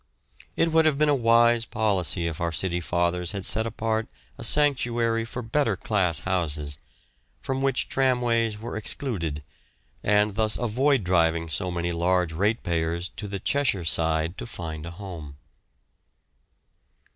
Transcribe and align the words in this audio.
It 0.55 0.71
would 0.71 0.87
have 0.87 0.97
been 0.97 1.09
a 1.13 1.13
wise 1.13 1.63
policy 1.65 2.25
if 2.25 2.41
our 2.41 2.51
City 2.51 2.79
Fathers 2.81 3.33
had 3.33 3.45
set 3.45 3.67
apart 3.67 4.07
a 4.35 4.43
sanctuary 4.43 5.23
for 5.25 5.43
better 5.43 5.75
class 5.77 6.21
houses, 6.21 6.79
from 7.39 7.61
which 7.61 7.87
tramways 7.87 8.57
were 8.57 8.75
excluded, 8.75 9.43
and 10.03 10.33
thus 10.33 10.57
avoid 10.57 11.03
driving 11.03 11.49
so 11.49 11.69
many 11.69 11.91
large 11.91 12.33
ratepayers 12.33 13.09
to 13.09 13.27
the 13.27 13.39
Cheshire 13.39 13.85
side 13.85 14.39
to 14.39 14.47
find 14.47 14.87
a 14.87 14.91
home. 14.97 15.37